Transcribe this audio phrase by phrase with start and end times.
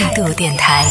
[0.00, 0.86] 态度电台，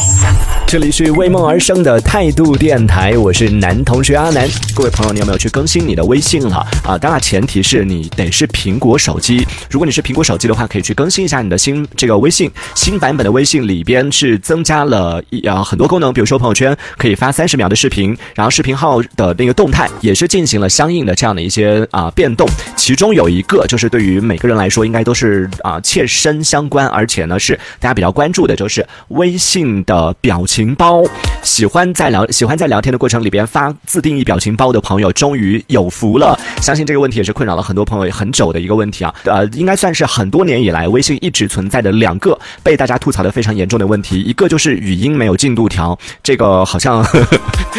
[0.68, 4.48] 这里是为梦而生的态度电台，我是男同学阿南。
[4.72, 6.96] 各位朋友，你有没有去更新你的微信了啊？
[6.96, 9.44] 当然，前提是你得是苹果手机。
[9.68, 12.48] 如果你是苹果手机的话，可以去更新一下你的新这个微信。
[12.76, 22.48] 新版本的微信里边是增加了一啊很多功能，比如说朋友圈可以发三十秒的视频，然后视频号的那个动态也是进行了相应的这样的一些啊变动。
[22.76, 31.02] 其中有一个就是对于每个人来说，应该都是啊切身相关，而且呢是大家比较关注的，就是微信的表情包。
[31.42, 36.38] 喜欢在聊喜欢在聊天的过程里边发自定义表情包的朋友，终于有福了。
[36.60, 39.14] 相信这个问题也是困扰了很多朋友很久的一个问题啊。
[39.24, 47.38] 呃，应该算是很多年以来微信一直存在的两个被大家吐槽的非常严重的问题，一个就是语音没有进度条，这个好像呵 呵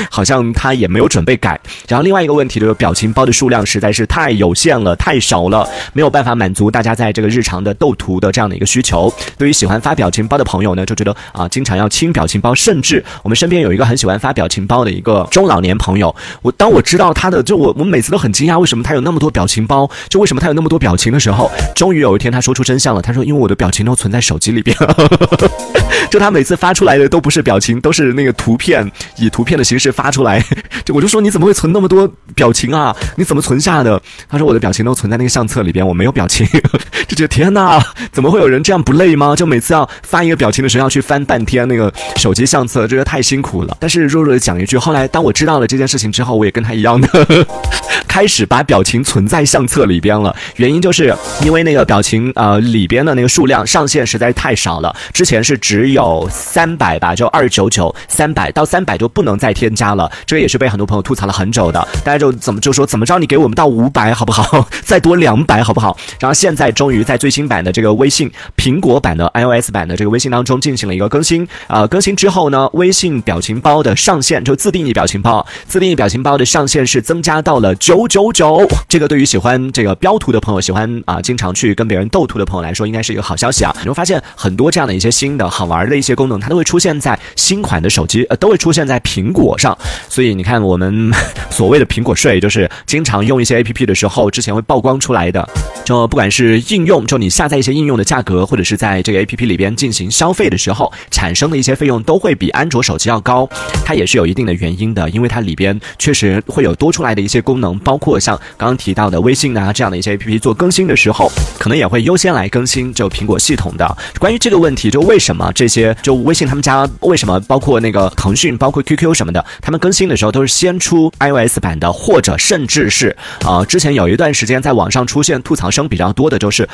[0.09, 1.59] 好像他也没有准备改。
[1.87, 9.13] 然后另外一个问题就是表情包的数量实在是太有限了，太少了，没有办法满足大家在这个日常的斗图的这样的一个需求。
[9.37, 24.75] 对于喜欢发表情包的朋友呢，就觉得啊，经常要清表情包，甚至我们身边有一个很喜欢发表情包的一个中老年朋友，我当我知道他的，就我我每次都很惊讶，为什么他有那么多表情包，就为什么他有那么多表情的时候，终于有一天他说出真相了，他说因为我的表情都存在手机里边，
[26.11, 30.43] 就他每次发出来的都不是表情，都是那个图片，以图片的形式发出来，
[30.83, 32.93] 就我就说你怎么会存那么多表情啊？
[33.15, 33.99] 你怎么存下的？
[34.27, 36.45] 他说我的表情都存在那个相册里边，我没有表情，
[37.07, 37.81] 就觉得天哪，
[38.11, 39.33] 怎么会有人这样不累吗？
[39.35, 43.77] 就每次要发一个表情的时候要去翻半天那个手机相册，觉得太辛苦了。
[43.79, 47.47] 但是弱弱的讲一句，后来当我知道了这件事情之后，我也跟他一样的
[48.05, 50.35] 开始把表情存在相册里边了。
[50.57, 60.11] 原因就是因为那个表情呃里边的那个数量上限实在是太少了，之前是只有有三百吧，就二九九三百到三百就不能再添加了。
[60.25, 64.67] 这个也是被很多朋友吐槽了很久的，大家就怎么就说怎么着你给我们到五百好不好？
[64.83, 65.95] 再多两百好不好？
[66.19, 78.67] 然后现在终于在最新版的这个微信苹果版的 iOS 版的这个微信当中进行了一个更新啊，更新之后呢，微信表情包的上限就自定义表情包，自定义表情包的上限是增加到了九九九。
[78.87, 83.75] 这个对于喜欢这个标图的朋友，喜欢啊经常去跟别人斗图的朋友来说，应该是一个好消息啊。
[83.81, 89.77] 你会发现很多这样的一些新的好玩的的一些功能，它都会出现在新款的手机，呃，都会出现在苹果上。
[90.09, 91.11] 所以你看，我们
[91.51, 95.47] 所谓的苹果税，就是经常用一些 A P P 的时候，之前会曝光出来的。
[95.83, 103.47] 就不管是应用，就你下载一些应用的价格，或者是在这个 A P P 里边进行消费的时候产生的一些费用，都会比安卓手机要高。
[103.85, 111.29] 它也是有一定的原因的，因为它里边确实会有多出来的一些功能，包括像刚刚提到的微信啊这样的一些 A P P 做更新的时候，
[111.59, 113.97] 可能也会优先来更新就苹果系统的。
[114.19, 123.15] 关于这个问题，就为什么这些就微信他们家为什么包括那个腾讯、包括 Q Q 什么的，他们更新的时候都是先出 iOS S 版的，或者甚至是
[123.45, 126.67] 啊，之前有一段时间在网上出现吐槽声比较多的，就是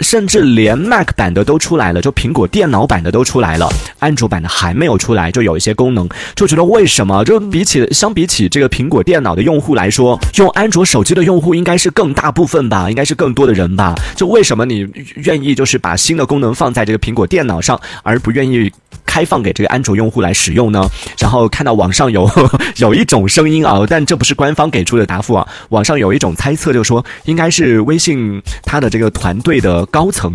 [0.00, 3.68] 甚至连 Mac 版的都出来了，就苹果电脑版的都出来了，
[3.98, 7.24] 安卓版的还没有出来，就有一些功能就觉得为什么？
[7.24, 13.94] 就比起相比起这个苹果电脑的用户来说，用安卓手机的用户应该是更大部分吧，应该是更多的人吧？
[14.16, 14.86] 就为什么你
[15.16, 18.72] 愿意就是把新的功能放在这个苹果电脑上，而不愿意？
[19.06, 20.86] 开放给这个安卓用户来使用呢？
[21.18, 22.30] 然后看到网上有
[22.76, 25.44] 有一种声音啊，但但这不是官方给出的答复啊。
[25.70, 30.32] 网上有一种猜测，就说应该是微信它的这个团队的高层，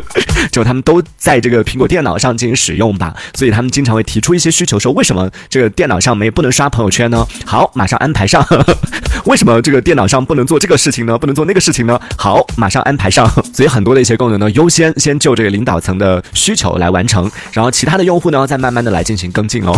[0.52, 7.26] 就他们都在这个苹果电脑上进行使用吧，所以他们经常会提出一些需求，说为什么这个电脑上没不能刷朋友圈呢？
[7.46, 8.46] 好，马上安排上。
[9.26, 11.18] 为什么这个电脑上不能做这个事情呢？
[11.18, 12.00] 不能做那个事情呢？
[12.16, 13.28] 好，马上安排上。
[13.52, 19.76] 所以很多的一些功能呢，优先先就这个领导层的需求来完成，然后其他的用户呢，再慢慢的来进行跟进哦。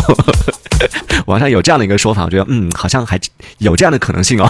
[1.26, 3.18] 网上有这样的一个说法，我觉得嗯，好像还
[3.58, 4.48] 有这样的可能性哦。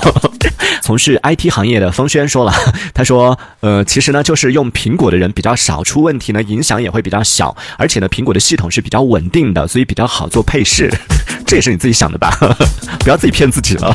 [0.82, 2.53] 从事 IT 行业的风轩说了，
[2.94, 10.92] 他说，呃，其实呢，就是用苹果的人比较少，出问题呢，影响也会比较小，而且呢，苹果的系统是比较稳定的，所以比较好做配饰。
[11.47, 12.31] 这也是你自己想的吧？
[13.00, 13.94] 不要自己骗自己了。